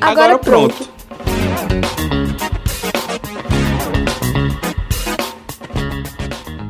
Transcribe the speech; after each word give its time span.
Agora, 0.00 0.38
pronto. 0.38 0.88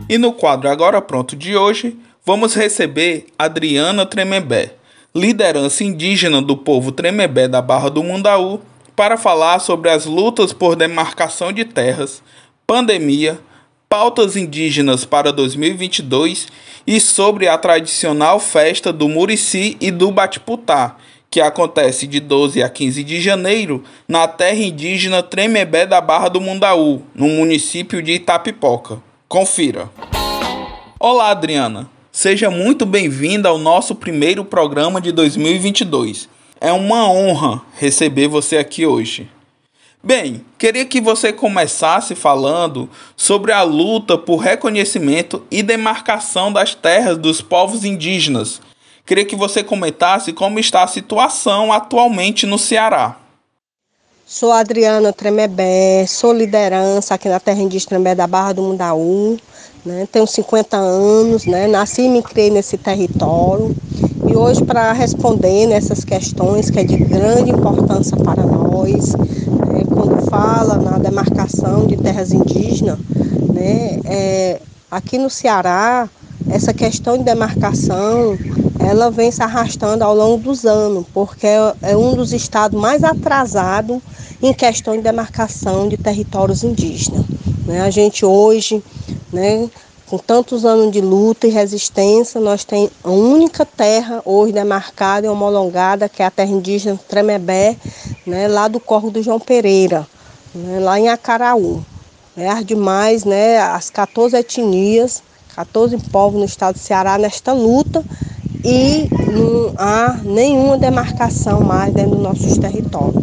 E 0.09 0.19
no 0.19 0.33
quadro 0.33 0.69
Agora 0.69 1.01
Pronto 1.01 1.35
de 1.35 1.57
hoje, 1.57 1.97
vamos 2.25 2.55
receber 2.55 3.27
Adriana 3.39 4.07
Tremembé, 4.07 4.75
liderança 5.15 5.83
indígena 5.83 6.41
do 6.41 6.57
povo 6.57 6.93
Tremembé 6.93 7.49
da 7.49 7.61
Barra 7.61 7.89
do 7.89 8.03
Mundaú, 8.03 8.61
para 8.95 9.17
falar 9.17 9.59
sobre 9.59 9.91
as 9.91 10.07
lutas 10.07 10.53
por 10.53 10.77
demarcação 10.77 11.53
de 11.53 11.65
terras, 11.65 12.23
pandemia, 12.67 13.41
pautas 13.89 14.37
indígenas 14.37 15.05
para 15.05 15.33
2022 15.33 16.49
e 16.87 17.01
sobre 17.01 17.49
a 17.49 17.57
tradicional 17.57 18.39
festa 18.39 18.93
do 18.93 19.09
Murici 19.09 19.77
e 19.81 19.91
do 19.91 20.11
Batiputá, 20.11 20.97
que 21.35 21.41
acontece 21.41 22.07
de 22.07 22.21
12 22.21 22.63
a 22.63 22.69
15 22.69 23.03
de 23.03 23.21
janeiro 23.21 23.83
na 24.07 24.29
terra 24.29 24.61
indígena 24.61 25.21
Tremembé 25.21 25.85
da 25.85 26.01
Barra 26.01 26.29
do 26.29 26.41
Mundaú, 26.41 27.03
no 27.13 27.27
município 27.27 28.01
de 28.01 28.13
Itapipoca. 28.13 29.03
Confira. 29.27 29.91
Olá, 30.97 31.31
Adriana. 31.31 31.91
Seja 32.13 32.51
muito 32.51 32.87
bem-vinda 32.87 33.49
ao 33.49 33.59
nosso 33.59 33.97
primeiro 33.97 34.45
programa 34.45 35.01
de 35.01 35.11
2022. 35.11 36.29
É 36.61 36.71
uma 36.71 37.11
honra 37.11 37.63
receber 37.79 38.29
você 38.29 38.57
aqui 38.57 38.87
hoje. 38.87 39.29
Bem, 40.01 40.45
queria 40.57 40.85
que 40.85 41.01
você 41.01 41.33
começasse 41.33 42.15
falando 42.15 42.89
sobre 43.17 43.51
a 43.51 43.65
luta 43.65 44.17
por 44.17 44.37
reconhecimento 44.37 45.43
e 45.51 45.65
demarcação 45.65 46.53
das 46.53 46.77
terras 46.77 47.19
dos 47.19 47.43
povos 47.43 47.85
indígenas. 47.85 48.61
Queria 49.07 49.25
que 49.25 49.37
você 49.37 49.63
comentasse 49.63 50.33
como 50.33 50.59
está 50.59 50.83
a 50.83 50.89
situação 50.89 51.71
atualmente 51.71 52.47
no 52.47 52.59
Ceará. 52.59 53.19
Sou 54.27 54.51
Adriana 54.51 55.13
Tremebé, 55.13 56.07
sou 56.07 56.33
liderança 56.33 57.15
aqui 57.15 57.29
na 57.29 57.39
terra 57.39 57.61
indígena 57.61 57.91
Tremebé 57.91 58.15
da 58.15 58.27
Barra 58.27 58.55
do 58.55 58.63
Mundaú. 58.63 59.37
Né? 59.85 60.09
Tenho 60.11 60.27
50 60.27 60.79
anos, 60.79 61.45
né? 61.45 61.67
nasci 61.67 62.03
e 62.03 62.09
me 62.09 62.23
criei 62.23 62.49
nesse 62.49 62.79
território. 62.79 63.77
E 64.27 64.35
hoje, 64.35 64.65
para 64.65 64.91
responder 64.93 65.67
nessas 65.67 66.03
questões 66.03 66.71
que 66.71 66.81
é 66.81 66.85
de 66.85 66.97
grande 66.97 67.51
importância 67.51 68.17
para 68.17 68.43
nós, 68.43 69.13
quando 69.95 70.31
fala 70.31 70.77
na 70.77 70.99
demarcação 70.99 71.87
de 71.87 71.99
terras 71.99 72.33
indígenas, 72.33 72.99
né, 73.53 74.01
é, 74.07 74.61
aqui 74.91 75.19
no 75.19 75.29
Ceará, 75.29 76.09
essa 76.51 76.75
questão 76.75 77.17
de 77.17 77.25
demarcação, 77.25 78.37
ela 78.85 79.11
vem 79.11 79.31
se 79.31 79.43
arrastando 79.43 80.05
ao 80.05 80.15
longo 80.15 80.43
dos 80.43 80.65
anos, 80.65 81.07
porque 81.13 81.47
é, 81.47 81.75
é 81.83 81.97
um 81.97 82.15
dos 82.15 82.33
estados 82.33 82.79
mais 82.79 83.03
atrasados 83.03 84.01
em 84.43 84.53
questão 84.53 84.97
de 84.97 85.03
demarcação 85.03 85.89
de 85.89 85.97
territórios 85.97 86.63
indígenas. 86.63 87.25
Né? 87.67 87.81
A 87.81 87.91
gente 87.91 88.27
hoje, 88.27 88.83
né, 89.33 89.69
com 90.07 90.19
tantos 90.19 90.65
anos 90.65 90.93
de 90.93 91.01
luta 91.01 91.47
e 91.47 91.51
resistência, 91.51 92.41
nós 92.41 92.65
temos 92.65 92.91
a 93.03 93.11
única 93.11 93.65
terra 93.65 94.21
hoje 94.25 94.53
demarcada 94.53 95.27
e 95.27 95.31
homologada, 95.31 96.09
que 96.09 96.23
é 96.23 96.27
a 96.27 96.31
terra 96.31 96.51
indígena 96.51 97.01
Tremebé, 97.09 97.77
né, 98.27 98.49
lá 98.49 98.69
do 98.69 98.79
Corvo 98.79 99.11
do 99.11 99.23
João 99.23 99.41
Pereira, 99.41 100.07
né, 100.55 100.79
lá 100.79 101.01
em 101.01 101.09
Acaraú. 101.09 101.83
É, 102.37 102.49
as 102.49 102.65
demais, 102.67 103.25
né, 103.25 103.59
as 103.59 103.89
14 103.89 104.37
etnias, 104.37 105.23
14 105.55 105.97
povos 106.11 106.39
no 106.39 106.45
estado 106.45 106.75
do 106.75 106.81
Ceará 106.81 107.17
nesta 107.17 107.53
luta 107.53 108.05
e 108.65 109.09
não 109.31 109.75
há 109.77 110.19
nenhuma 110.25 110.79
demarcação 110.79 111.61
mais 111.61 111.93
dentro 111.93 112.13
dos 112.13 112.23
nossos 112.23 112.57
territórios. 112.57 113.23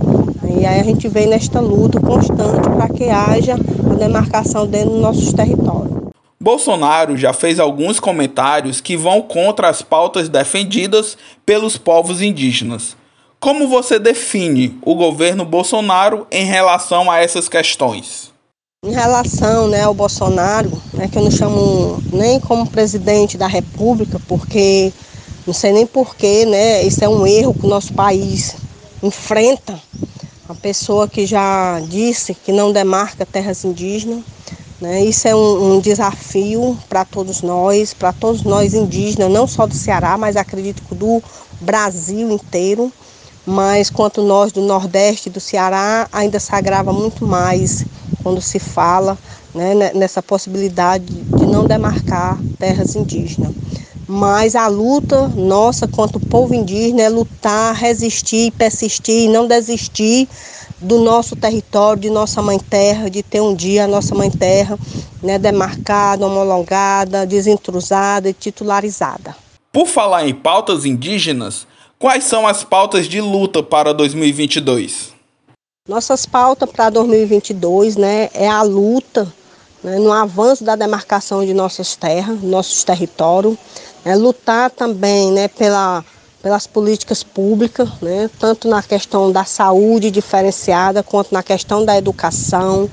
E 0.59 0.65
aí 0.65 0.79
a 0.79 0.83
gente 0.83 1.07
vem 1.07 1.25
nesta 1.25 1.59
luta 1.59 1.99
constante 1.99 2.69
para 2.69 2.87
que 2.89 3.09
haja 3.09 3.55
a 3.55 3.95
demarcação 3.95 4.67
dentro 4.67 4.91
dos 4.91 5.01
nossos 5.01 5.33
territórios. 5.33 5.91
Bolsonaro 6.39 7.17
já 7.17 7.33
fez 7.33 7.59
alguns 7.59 7.99
comentários 7.99 8.81
que 8.81 8.95
vão 8.97 9.21
contra 9.21 9.69
as 9.69 9.81
pautas 9.81 10.29
defendidas 10.29 11.17
pelos 11.45 11.77
povos 11.77 12.21
indígenas. 12.21 12.95
Como 13.39 13.67
você 13.67 13.97
define 13.97 14.77
o 14.83 14.93
governo 14.93 15.43
Bolsonaro 15.45 16.27
em 16.31 16.45
relação 16.45 17.09
a 17.09 17.19
essas 17.19 17.49
questões? 17.49 18.31
Em 18.83 18.91
relação 18.91 19.67
né, 19.67 19.83
ao 19.83 19.93
Bolsonaro, 19.93 20.71
né, 20.93 21.07
que 21.07 21.17
eu 21.17 21.23
não 21.23 21.31
chamo 21.31 22.01
nem 22.11 22.39
como 22.39 22.69
presidente 22.69 23.37
da 23.37 23.47
República, 23.47 24.19
porque 24.27 24.91
não 25.45 25.53
sei 25.53 25.71
nem 25.71 25.85
porquê, 25.85 26.45
né, 26.45 26.83
isso 26.83 27.03
é 27.03 27.09
um 27.09 27.25
erro 27.25 27.53
que 27.53 27.65
o 27.65 27.69
nosso 27.69 27.93
país 27.93 28.55
enfrenta. 29.01 29.79
Uma 30.47 30.55
pessoa 30.55 31.07
que 31.07 31.25
já 31.25 31.79
disse 31.87 32.33
que 32.33 32.51
não 32.51 32.71
demarca 32.71 33.25
terras 33.25 33.63
indígenas 33.63 34.23
né? 34.81 35.03
Isso 35.03 35.27
é 35.27 35.35
um, 35.35 35.75
um 35.75 35.79
desafio 35.79 36.75
para 36.89 37.05
todos 37.05 37.43
nós, 37.43 37.93
para 37.93 38.11
todos 38.11 38.41
nós 38.43 38.73
indígenas, 38.73 39.31
não 39.31 39.45
só 39.45 39.67
do 39.67 39.75
Ceará, 39.75 40.17
mas 40.17 40.35
acredito 40.35 40.81
que 40.81 40.95
do 40.95 41.21
Brasil 41.61 42.31
inteiro. 42.31 42.91
Mas 43.45 43.89
quanto 43.89 44.23
nós 44.23 44.51
do 44.51 44.61
Nordeste 44.61 45.29
do 45.29 45.39
Ceará, 45.39 46.07
ainda 46.11 46.39
se 46.39 46.53
agrava 46.53 46.91
muito 46.91 47.27
mais 47.27 47.85
quando 48.23 48.41
se 48.41 48.59
fala 48.59 49.17
né, 49.53 49.93
nessa 49.93 50.21
possibilidade 50.21 51.05
de 51.35 51.45
não 51.45 51.65
demarcar 51.65 52.39
terras 52.59 52.95
indígenas. 52.95 53.51
Mas 54.13 54.57
a 54.57 54.67
luta 54.67 55.29
nossa 55.29 55.87
quanto 55.87 56.19
povo 56.19 56.53
indígena 56.53 57.01
é 57.01 57.07
lutar, 57.07 57.73
resistir, 57.73 58.51
persistir 58.51 59.29
não 59.29 59.47
desistir 59.47 60.27
do 60.81 60.99
nosso 60.99 61.33
território, 61.33 62.01
de 62.01 62.09
nossa 62.09 62.41
mãe 62.41 62.59
terra, 62.59 63.09
de 63.09 63.23
ter 63.23 63.39
um 63.39 63.55
dia 63.55 63.85
a 63.85 63.87
nossa 63.87 64.13
mãe 64.13 64.29
terra 64.29 64.77
né, 65.23 65.39
demarcada, 65.39 66.25
homologada, 66.25 67.25
desintrusada 67.25 68.27
e 68.27 68.33
titularizada. 68.33 69.33
Por 69.71 69.87
falar 69.87 70.27
em 70.27 70.35
pautas 70.35 70.85
indígenas, 70.85 71.65
quais 71.97 72.25
são 72.25 72.45
as 72.45 72.65
pautas 72.65 73.07
de 73.07 73.21
luta 73.21 73.63
para 73.63 73.93
2022? 73.93 75.13
Nossas 75.87 76.25
pautas 76.25 76.69
para 76.69 76.89
2022 76.89 77.95
né, 77.95 78.29
é 78.33 78.49
a 78.49 78.61
luta 78.61 79.31
né, 79.81 79.97
no 79.97 80.11
avanço 80.11 80.65
da 80.65 80.75
demarcação 80.75 81.45
de 81.45 81.53
nossas 81.53 81.95
terras, 81.95 82.41
nossos 82.41 82.83
territórios, 82.83 83.57
é 84.05 84.15
lutar 84.15 84.69
também 84.69 85.31
né, 85.31 85.47
pela 85.47 86.03
pelas 86.41 86.65
políticas 86.65 87.21
públicas, 87.21 87.87
né, 88.01 88.29
tanto 88.39 88.67
na 88.67 88.81
questão 88.81 89.31
da 89.31 89.45
saúde 89.45 90.09
diferenciada, 90.09 91.03
quanto 91.03 91.31
na 91.31 91.43
questão 91.43 91.85
da 91.85 91.95
educação, 91.95 92.89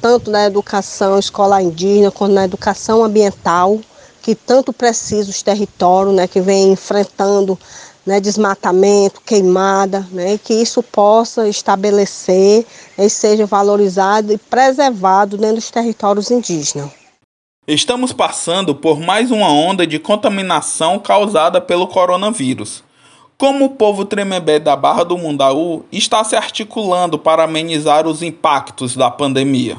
tanto 0.00 0.30
na 0.30 0.46
educação 0.46 1.18
escolar 1.18 1.62
indígena, 1.62 2.10
quanto 2.10 2.32
na 2.32 2.44
educação 2.44 3.04
ambiental, 3.04 3.78
que 4.22 4.34
tanto 4.34 4.72
precisa 4.72 5.30
os 5.30 5.42
territórios, 5.42 6.14
né, 6.14 6.26
que 6.26 6.40
vem 6.40 6.72
enfrentando 6.72 7.58
né, 8.06 8.18
desmatamento, 8.20 9.20
queimada, 9.20 10.06
né, 10.10 10.38
que 10.42 10.54
isso 10.54 10.82
possa 10.82 11.46
estabelecer 11.46 12.64
e 12.96 13.10
seja 13.10 13.44
valorizado 13.44 14.32
e 14.32 14.38
preservado 14.38 15.36
dentro 15.36 15.56
dos 15.56 15.70
territórios 15.70 16.30
indígenas. 16.30 16.90
Estamos 17.68 18.14
passando 18.14 18.74
por 18.74 18.98
mais 18.98 19.30
uma 19.30 19.52
onda 19.52 19.86
de 19.86 19.98
contaminação 19.98 20.98
causada 20.98 21.60
pelo 21.60 21.86
coronavírus. 21.86 22.82
Como 23.36 23.66
o 23.66 23.68
povo 23.68 24.06
Tremembé 24.06 24.58
da 24.58 24.74
Barra 24.74 25.04
do 25.04 25.18
Mundaú 25.18 25.84
está 25.92 26.24
se 26.24 26.34
articulando 26.34 27.18
para 27.18 27.44
amenizar 27.44 28.06
os 28.06 28.22
impactos 28.22 28.96
da 28.96 29.10
pandemia? 29.10 29.76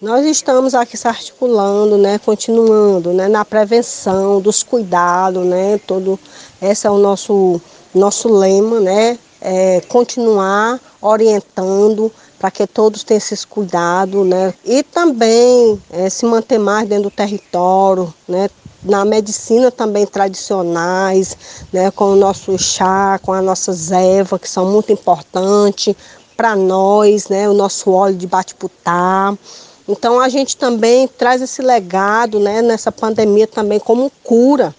Nós 0.00 0.24
estamos 0.24 0.72
aqui 0.72 0.96
se 0.96 1.08
articulando, 1.08 1.98
né, 1.98 2.16
continuando, 2.20 3.12
né, 3.12 3.26
na 3.26 3.44
prevenção 3.44 4.40
dos 4.40 4.62
cuidados, 4.62 5.44
né, 5.44 5.80
todo 5.84 6.16
esse 6.62 6.86
é 6.86 6.90
o 6.92 6.98
nosso 6.98 7.60
nosso 7.92 8.32
lema, 8.32 8.78
né, 8.78 9.18
é 9.40 9.80
continuar 9.88 10.78
orientando 11.02 12.12
para 12.38 12.50
que 12.50 12.66
todos 12.66 13.02
tenham 13.02 13.18
esses 13.18 13.44
cuidados, 13.44 14.26
né? 14.26 14.54
E 14.64 14.82
também 14.82 15.80
é, 15.90 16.08
se 16.08 16.24
manter 16.24 16.58
mais 16.58 16.88
dentro 16.88 17.04
do 17.04 17.10
território, 17.10 18.12
né? 18.26 18.48
Na 18.82 19.04
medicina 19.04 19.70
também 19.70 20.06
tradicionais, 20.06 21.36
né? 21.72 21.90
Com 21.90 22.12
o 22.12 22.16
nosso 22.16 22.56
chá, 22.58 23.18
com 23.22 23.32
as 23.32 23.44
nossas 23.44 23.90
ervas, 23.90 24.40
que 24.40 24.48
são 24.48 24.70
muito 24.70 24.92
importantes 24.92 25.94
para 26.36 26.54
nós, 26.54 27.28
né? 27.28 27.48
O 27.48 27.54
nosso 27.54 27.90
óleo 27.90 28.16
de 28.16 28.26
batiputá. 28.26 29.36
Então 29.88 30.20
a 30.20 30.28
gente 30.28 30.56
também 30.56 31.08
traz 31.08 31.42
esse 31.42 31.60
legado, 31.60 32.38
né? 32.38 32.62
Nessa 32.62 32.92
pandemia 32.92 33.46
também 33.46 33.80
como 33.80 34.12
cura, 34.22 34.74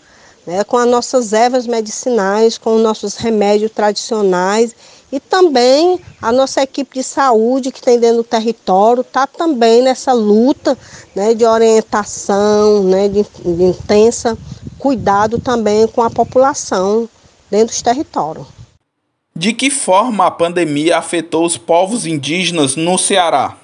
né? 0.46 0.64
Com 0.64 0.78
as 0.78 0.88
nossas 0.88 1.34
ervas 1.34 1.68
medicinais, 1.68 2.58
com 2.58 2.76
os 2.76 2.82
nossos 2.82 3.16
remédios 3.16 3.72
tradicionais 3.72 4.76
e 5.12 5.20
também 5.20 6.00
a 6.22 6.32
nossa 6.32 6.62
equipe 6.62 7.00
de 7.00 7.04
saúde 7.04 7.72
que 7.72 7.82
tem 7.82 8.00
dentro 8.00 8.18
do 8.18 8.24
território 8.24 9.02
está 9.02 9.26
também 9.26 9.82
nessa 9.82 10.14
luta 10.14 10.78
né, 11.16 11.34
de 11.34 11.46
orientação, 11.46 12.84
né, 12.84 13.08
de, 13.08 13.26
de 13.44 13.64
intensa 13.64 14.38
cuidado 14.78 15.40
também 15.40 15.88
com 15.88 16.02
a 16.02 16.10
população 16.10 17.10
dentro 17.50 17.68
dos 17.68 17.82
territórios. 17.82 18.48
De 19.36 19.54
que 19.54 19.70
forma 19.70 20.26
a 20.26 20.32
pandemia 20.32 20.98
afetou 20.98 21.46
os 21.46 21.58
povos 21.58 22.06
indígenas 22.06 22.76
no 22.76 22.98
Ceará? 22.98 23.58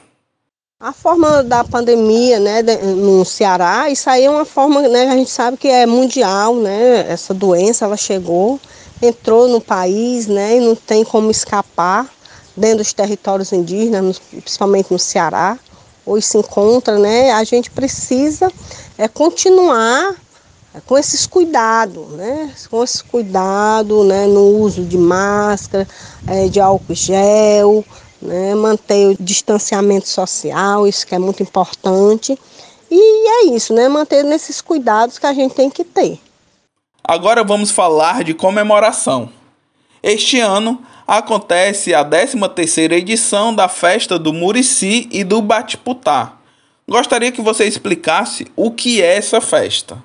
A 0.78 0.92
forma 0.92 1.42
da 1.42 1.64
pandemia, 1.64 2.38
né, 2.38 2.62
no 2.62 3.24
Ceará, 3.24 3.90
isso 3.90 4.10
aí 4.10 4.26
é 4.26 4.30
uma 4.30 4.44
forma, 4.44 4.82
né, 4.90 5.08
a 5.08 5.16
gente 5.16 5.30
sabe 5.30 5.56
que 5.56 5.70
é 5.70 5.86
mundial, 5.86 6.54
né, 6.54 7.10
essa 7.10 7.34
doença, 7.34 7.86
ela 7.86 7.96
chegou, 7.96 8.60
entrou 9.02 9.48
no 9.48 9.62
país, 9.62 10.28
né, 10.28 10.58
e 10.58 10.60
não 10.60 10.76
tem 10.76 11.06
como 11.06 11.32
escapar 11.32 12.10
dentro 12.58 12.80
dos 12.80 12.92
territórios 12.92 13.54
indígenas, 13.54 14.20
principalmente 14.20 14.92
no 14.92 15.00
Ceará, 15.00 15.58
hoje 16.06 16.28
se 16.28 16.38
encontra, 16.38 17.00
né, 17.00 17.32
a 17.32 17.46
gente 17.46 17.72
precisa 17.72 18.52
é, 18.98 19.08
continuar 19.08 20.14
com 20.86 20.98
esses 20.98 21.26
cuidados, 21.26 22.06
né? 22.12 22.54
Com 22.70 22.84
esse 22.84 23.02
cuidado, 23.04 24.04
né? 24.04 24.28
No 24.28 24.60
uso 24.60 24.84
de 24.84 24.98
máscara, 24.98 25.88
é, 26.28 26.50
de 26.50 26.60
álcool 26.60 26.94
gel, 26.94 27.86
né? 28.22 28.56
Manter 28.56 29.08
o 29.08 29.18
distanciamento 29.20 30.08
social, 30.08 30.88
isso 30.88 31.06
que 31.06 31.16
é 31.16 31.20
muito 31.20 31.42
importante. 31.44 32.38
E 32.90 33.30
é 33.30 33.56
isso, 33.56 33.74
né? 33.74 33.88
Manter 33.88 34.24
nesses 34.24 34.62
cuidados 34.62 35.18
que 35.18 35.26
a 35.26 35.34
gente 35.34 35.56
tem 35.56 35.70
que 35.70 35.84
ter. 35.84 36.20
Agora 37.04 37.44
vamos 37.44 37.72
falar 37.72 38.24
de 38.24 38.34
comemoração. 38.34 39.30
Este 40.02 40.40
ano 40.40 40.82
acontece 41.08 41.94
a 41.94 42.04
13ª 42.04 42.94
edição 42.94 43.54
da 43.54 43.68
festa 43.68 44.18
do 44.18 44.34
Murici 44.34 45.08
e 45.12 45.24
do 45.24 45.42
Batiputá. 45.42 46.34
Gostaria 46.88 47.32
que 47.32 47.42
você 47.42 47.66
explicasse 47.66 48.48
o 48.56 48.72
que 48.72 49.02
é 49.02 49.18
essa 49.18 49.42
festa. 49.42 49.98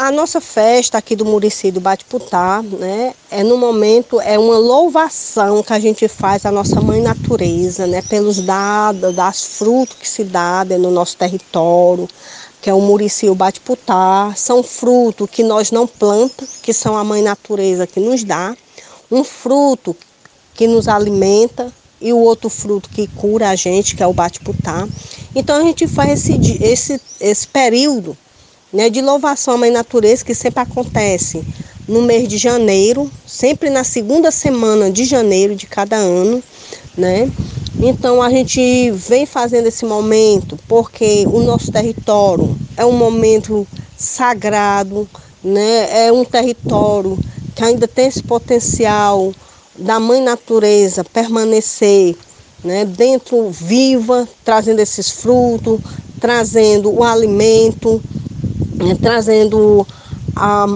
A 0.00 0.12
nossa 0.12 0.40
festa 0.40 0.96
aqui 0.96 1.16
do 1.16 1.24
Murici 1.24 1.72
do 1.72 1.80
Batiputá, 1.80 2.62
né, 2.62 3.12
é 3.28 3.42
no 3.42 3.58
momento 3.58 4.20
é 4.20 4.38
uma 4.38 4.56
louvação 4.56 5.60
que 5.60 5.72
a 5.72 5.80
gente 5.80 6.06
faz 6.06 6.46
à 6.46 6.52
nossa 6.52 6.80
mãe 6.80 7.02
natureza, 7.02 7.84
né, 7.84 8.00
pelos 8.02 8.38
dados, 8.38 9.12
das 9.12 9.42
frutos 9.42 9.96
que 9.96 10.08
se 10.08 10.22
dá 10.22 10.64
no 10.64 10.92
nosso 10.92 11.16
território, 11.16 12.08
que 12.62 12.70
é 12.70 12.74
o 12.74 12.80
Murici 12.80 13.26
e 13.26 13.30
o 13.30 13.34
Batiputá, 13.34 14.32
são 14.36 14.62
frutos 14.62 15.28
que 15.28 15.42
nós 15.42 15.72
não 15.72 15.84
plantamos, 15.84 16.58
que 16.62 16.72
são 16.72 16.96
a 16.96 17.02
mãe 17.02 17.20
natureza 17.20 17.84
que 17.84 17.98
nos 17.98 18.22
dá, 18.22 18.56
um 19.10 19.24
fruto 19.24 19.96
que 20.54 20.68
nos 20.68 20.86
alimenta 20.86 21.72
e 22.00 22.12
o 22.12 22.18
outro 22.18 22.48
fruto 22.48 22.88
que 22.88 23.08
cura 23.08 23.48
a 23.48 23.56
gente, 23.56 23.96
que 23.96 24.02
é 24.04 24.06
o 24.06 24.14
Batiputá. 24.14 24.88
Então 25.34 25.56
a 25.56 25.62
gente 25.64 25.88
faz 25.88 26.20
esse, 26.20 26.62
esse, 26.62 27.00
esse 27.20 27.48
período 27.48 28.16
né, 28.72 28.90
de 28.90 29.00
louvação 29.00 29.54
à 29.54 29.58
Mãe 29.58 29.70
Natureza, 29.70 30.24
que 30.24 30.34
sempre 30.34 30.60
acontece 30.60 31.42
no 31.86 32.02
mês 32.02 32.28
de 32.28 32.36
janeiro, 32.36 33.10
sempre 33.26 33.70
na 33.70 33.82
segunda 33.82 34.30
semana 34.30 34.90
de 34.90 35.04
janeiro 35.04 35.56
de 35.56 35.66
cada 35.66 35.96
ano, 35.96 36.42
né? 36.96 37.30
Então 37.80 38.20
a 38.20 38.28
gente 38.28 38.90
vem 38.90 39.24
fazendo 39.24 39.68
esse 39.68 39.84
momento 39.84 40.58
porque 40.68 41.24
o 41.26 41.40
nosso 41.40 41.72
território 41.72 42.56
é 42.76 42.84
um 42.84 42.92
momento 42.92 43.66
sagrado, 43.96 45.08
né? 45.42 46.06
É 46.06 46.12
um 46.12 46.24
território 46.24 47.16
que 47.54 47.64
ainda 47.64 47.88
tem 47.88 48.06
esse 48.06 48.22
potencial 48.22 49.32
da 49.78 49.98
mãe 49.98 50.20
natureza 50.20 51.04
permanecer, 51.04 52.16
né, 52.64 52.84
dentro 52.84 53.48
viva, 53.50 54.28
trazendo 54.44 54.80
esses 54.80 55.10
frutos, 55.10 55.80
trazendo 56.20 56.92
o 56.92 57.04
alimento, 57.04 58.02
né, 58.78 58.96
trazendo 59.00 59.86
a, 60.34 60.66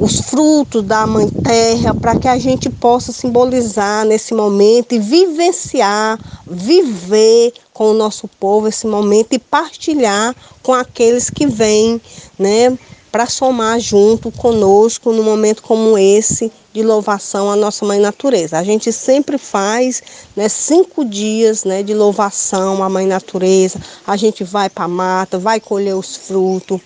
os 0.00 0.20
frutos 0.20 0.82
da 0.82 1.06
Mãe 1.06 1.28
Terra, 1.42 1.94
para 1.94 2.14
que 2.16 2.28
a 2.28 2.38
gente 2.38 2.68
possa 2.68 3.12
simbolizar 3.12 4.04
nesse 4.04 4.34
momento 4.34 4.94
e 4.94 4.98
vivenciar, 4.98 6.18
viver 6.46 7.52
com 7.72 7.90
o 7.90 7.94
nosso 7.94 8.28
povo 8.40 8.68
esse 8.68 8.86
momento 8.86 9.32
e 9.32 9.38
partilhar 9.38 10.34
com 10.62 10.74
aqueles 10.74 11.30
que 11.30 11.46
vêm, 11.46 12.00
né, 12.38 12.76
para 13.10 13.26
somar 13.26 13.80
junto 13.80 14.30
conosco 14.30 15.12
num 15.12 15.22
momento 15.22 15.62
como 15.62 15.96
esse 15.96 16.52
de 16.76 16.82
louvação 16.82 17.50
à 17.50 17.56
nossa 17.56 17.86
Mãe 17.86 17.98
Natureza. 17.98 18.58
A 18.58 18.62
gente 18.62 18.92
sempre 18.92 19.38
faz 19.38 20.02
né, 20.36 20.46
cinco 20.50 21.02
dias 21.02 21.64
né, 21.64 21.82
de 21.82 21.94
louvação 21.94 22.84
à 22.84 22.90
Mãe 22.90 23.06
Natureza. 23.06 23.80
A 24.06 24.14
gente 24.18 24.44
vai 24.44 24.68
para 24.68 24.84
a 24.84 24.88
mata, 24.88 25.38
vai 25.38 25.58
colher 25.58 25.96
os 25.96 26.14
frutos, 26.16 26.78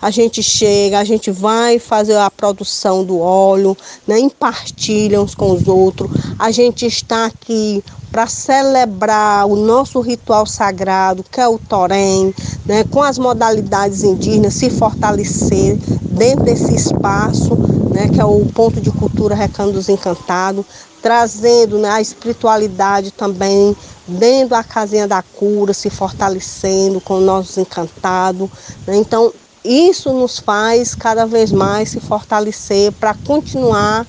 a 0.00 0.10
gente 0.10 0.42
chega, 0.42 0.98
a 0.98 1.04
gente 1.04 1.30
vai 1.30 1.78
fazer 1.78 2.16
a 2.16 2.30
produção 2.30 3.04
do 3.04 3.18
óleo, 3.18 3.76
né, 4.06 4.18
impartilha 4.18 5.20
uns 5.20 5.34
com 5.34 5.52
os 5.52 5.66
outros. 5.66 6.10
A 6.38 6.50
gente 6.50 6.86
está 6.86 7.26
aqui 7.26 7.82
para 8.10 8.26
celebrar 8.26 9.46
o 9.46 9.56
nosso 9.56 10.00
ritual 10.00 10.46
sagrado, 10.46 11.24
que 11.24 11.40
é 11.40 11.48
o 11.48 11.58
Torém, 11.58 12.34
né, 12.64 12.84
com 12.84 13.02
as 13.02 13.18
modalidades 13.18 14.02
indígenas, 14.02 14.54
se 14.54 14.70
fortalecer 14.70 15.76
dentro 16.02 16.44
desse 16.44 16.74
espaço, 16.74 17.54
né, 17.92 18.08
que 18.08 18.20
é 18.20 18.24
o 18.24 18.46
ponto 18.46 18.80
de 18.80 18.90
cultura 18.90 19.34
Recanto 19.34 19.72
dos 19.72 19.88
Encantados, 19.88 20.64
trazendo 21.02 21.78
né, 21.78 21.90
a 21.90 22.00
espiritualidade 22.00 23.10
também 23.10 23.76
dentro 24.06 24.50
da 24.50 24.64
casinha 24.64 25.06
da 25.06 25.22
cura, 25.22 25.74
se 25.74 25.90
fortalecendo 25.90 27.00
com 27.00 27.14
os 27.18 27.24
nossos 27.24 27.58
encantados. 27.58 28.48
Né? 28.86 28.96
Então, 28.96 29.32
isso 29.68 30.12
nos 30.12 30.38
faz 30.38 30.94
cada 30.94 31.26
vez 31.26 31.52
mais 31.52 31.90
se 31.90 32.00
fortalecer 32.00 32.90
para 32.92 33.14
continuar 33.14 34.06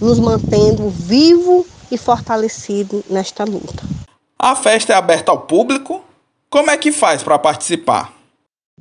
nos 0.00 0.18
mantendo 0.18 0.90
vivo 0.90 1.66
e 1.90 1.96
fortalecido 1.96 3.02
nesta 3.08 3.44
luta. 3.44 3.82
A 4.38 4.54
festa 4.54 4.92
é 4.92 4.96
aberta 4.96 5.30
ao 5.32 5.38
público? 5.38 6.02
Como 6.50 6.70
é 6.70 6.76
que 6.76 6.92
faz 6.92 7.22
para 7.22 7.38
participar? 7.38 8.12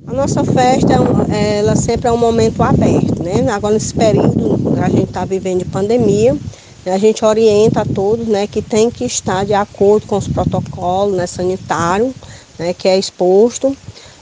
A 0.05 0.13
nossa 0.13 0.43
festa 0.43 0.93
ela 1.33 1.75
sempre 1.75 2.07
é 2.07 2.11
um 2.11 2.17
momento 2.17 2.61
aberto, 2.61 3.23
né? 3.23 3.51
Agora 3.51 3.73
nesse 3.73 3.93
período 3.93 4.73
que 4.75 4.79
a 4.79 4.89
gente 4.89 5.05
está 5.05 5.25
vivendo 5.25 5.59
de 5.59 5.65
pandemia, 5.65 6.37
a 6.85 6.97
gente 6.97 7.25
orienta 7.25 7.81
a 7.81 7.85
todos, 7.85 8.27
né, 8.27 8.47
que 8.47 8.61
tem 8.61 8.89
que 8.89 9.03
estar 9.03 9.45
de 9.45 9.53
acordo 9.53 10.07
com 10.07 10.17
os 10.17 10.27
protocolos 10.27 11.17
né, 11.17 11.27
sanitários, 11.27 12.13
né, 12.57 12.73
que 12.73 12.87
é 12.87 12.97
exposto 12.97 13.75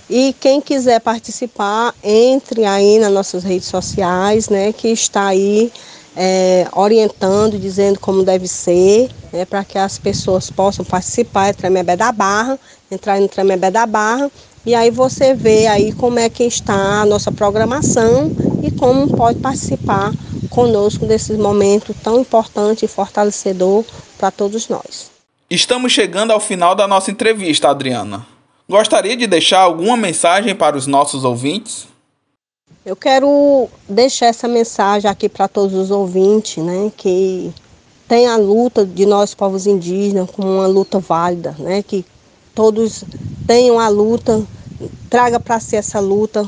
e 0.10 0.36
quem 0.40 0.62
quiser 0.62 1.00
participar, 1.00 1.94
entre 2.04 2.64
aí 2.66 3.00
nas 3.00 3.12
nossas 3.12 3.44
redes 3.44 3.68
sociais, 3.68 4.50
né, 4.50 4.72
que 4.72 4.90
está 4.90 5.28
aí 5.28 5.72
é, 6.16 6.68
orientando, 6.74 7.58
dizendo 7.58 8.00
como 8.00 8.24
deve 8.24 8.48
ser, 8.48 9.10
né, 9.34 9.46
para 9.46 9.64
que 9.64 9.78
as 9.78 9.98
pessoas 9.98 10.50
possam 10.50 10.86
participar, 10.86 11.48
é 11.48 11.54
Tremebé 11.54 11.96
da 11.96 12.12
Barra, 12.12 12.60
entrar 12.90 13.20
no 13.20 13.28
Tremebé 13.28 13.72
da 13.72 13.86
Barra, 13.86 14.32
e 14.66 14.74
aí 14.74 14.90
você 14.90 15.34
vê 15.34 15.68
aí 15.68 15.92
como 15.92 16.18
é 16.18 16.30
que 16.30 16.44
está 16.44 17.02
a 17.02 17.06
nossa 17.06 17.32
programação 17.32 18.32
e 18.64 18.72
como 18.72 19.08
pode 19.08 19.40
participar 19.40 20.12
conosco 20.50 21.06
desse 21.06 21.34
momento 21.34 21.96
tão 22.04 22.20
importante 22.20 22.86
e 22.86 22.88
fortalecedor 22.88 23.84
para 24.18 24.32
todos 24.32 24.68
nós. 24.68 25.12
Estamos 25.50 25.92
chegando 25.92 26.32
ao 26.32 26.40
final 26.40 26.74
da 26.74 26.88
nossa 26.88 27.12
entrevista, 27.12 27.70
Adriana. 27.70 28.35
Gostaria 28.68 29.16
de 29.16 29.28
deixar 29.28 29.60
alguma 29.60 29.96
mensagem 29.96 30.56
para 30.56 30.76
os 30.76 30.88
nossos 30.88 31.24
ouvintes? 31.24 31.88
Eu 32.84 32.96
quero 32.96 33.70
deixar 33.88 34.26
essa 34.26 34.48
mensagem 34.48 35.10
aqui 35.10 35.30
para 35.30 35.48
todos 35.48 35.76
os 35.76 35.92
ouvintes, 35.92 36.64
né, 36.64 36.92
que 36.98 37.54
tem 38.08 38.26
a 38.26 38.38
luta 38.38 38.84
de 38.84 39.06
nós 39.06 39.36
povos 39.36 39.68
indígenas 39.68 40.30
como 40.32 40.48
uma 40.48 40.66
luta 40.66 40.98
válida, 40.98 41.56
né, 41.60 41.84
que 41.84 42.04
todos 42.56 43.04
tenham 43.46 43.80
a 43.80 43.88
luta, 43.88 44.44
traga 45.12 45.40
para 45.40 45.60
si 45.60 45.76
essa 45.76 46.00
luta, 46.00 46.44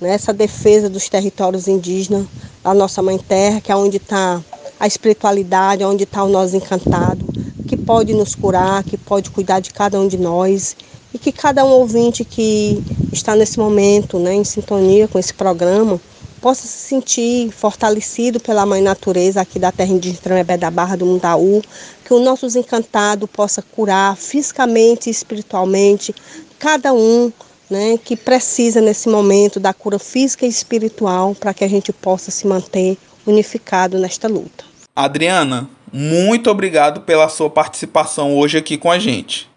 né, 0.00 0.10
essa 0.10 0.32
defesa 0.32 0.88
dos 0.88 1.08
territórios 1.08 1.68
indígenas, 1.68 2.26
da 2.64 2.74
nossa 2.74 3.00
mãe 3.00 3.16
terra, 3.16 3.60
que 3.60 3.70
é 3.70 3.76
onde 3.76 3.98
está 3.98 4.42
a 4.78 4.86
espiritualidade, 4.88 5.84
onde 5.84 6.02
está 6.02 6.24
o 6.24 6.28
nós 6.28 6.52
encantado, 6.52 7.24
que 7.68 7.76
pode 7.76 8.12
nos 8.12 8.34
curar, 8.34 8.82
que 8.82 8.96
pode 8.96 9.30
cuidar 9.30 9.60
de 9.60 9.72
cada 9.72 10.00
um 10.00 10.08
de 10.08 10.18
nós 10.18 10.76
e 11.12 11.18
que 11.18 11.32
cada 11.32 11.64
um 11.64 11.68
ouvinte 11.68 12.24
que 12.24 12.82
está 13.12 13.34
nesse 13.34 13.58
momento, 13.58 14.18
né, 14.18 14.34
em 14.34 14.44
sintonia 14.44 15.08
com 15.08 15.18
esse 15.18 15.34
programa, 15.34 16.00
possa 16.40 16.66
se 16.66 16.88
sentir 16.88 17.50
fortalecido 17.52 18.40
pela 18.40 18.64
Mãe 18.64 18.80
Natureza 18.80 19.40
aqui 19.40 19.58
da 19.58 19.70
terra 19.70 19.92
indígena 19.92 20.22
Tremebé 20.22 20.56
da 20.56 20.70
Barra 20.70 20.96
do 20.96 21.04
Mundaú, 21.04 21.62
que 22.04 22.14
o 22.14 22.20
nosso 22.20 22.46
encantado 22.58 23.28
possa 23.28 23.62
curar 23.62 24.16
fisicamente 24.16 25.08
e 25.08 25.10
espiritualmente 25.10 26.14
cada 26.58 26.92
um 26.92 27.30
né, 27.68 27.98
que 28.02 28.16
precisa 28.16 28.80
nesse 28.80 29.08
momento 29.08 29.60
da 29.60 29.72
cura 29.72 29.98
física 29.98 30.44
e 30.44 30.48
espiritual 30.48 31.34
para 31.34 31.54
que 31.54 31.62
a 31.62 31.68
gente 31.68 31.92
possa 31.92 32.30
se 32.30 32.46
manter 32.46 32.98
unificado 33.26 33.98
nesta 33.98 34.26
luta. 34.26 34.64
Adriana, 34.96 35.68
muito 35.92 36.50
obrigado 36.50 37.02
pela 37.02 37.28
sua 37.28 37.48
participação 37.48 38.36
hoje 38.36 38.58
aqui 38.58 38.76
com 38.76 38.90
a 38.90 38.98
gente. 38.98 39.48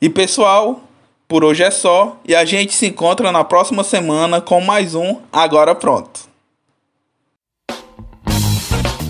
E 0.00 0.08
pessoal, 0.08 0.80
por 1.26 1.42
hoje 1.42 1.64
é 1.64 1.72
só 1.72 2.16
e 2.24 2.32
a 2.32 2.44
gente 2.44 2.72
se 2.72 2.86
encontra 2.86 3.32
na 3.32 3.42
próxima 3.42 3.82
semana 3.82 4.40
com 4.40 4.60
mais 4.60 4.94
um 4.94 5.16
Agora 5.32 5.74
Pronto. 5.74 6.20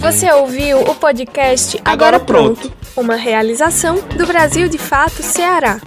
Você 0.01 0.33
ouviu 0.33 0.81
o 0.81 0.95
podcast 0.95 1.79
Agora 1.85 2.19
Pronto. 2.19 2.73
uma 2.97 3.17
realização 3.17 3.97
do 4.17 4.27
Brasil 4.27 4.67
de 4.69 4.79
Fato 4.79 5.23
Ceará. 5.23 5.79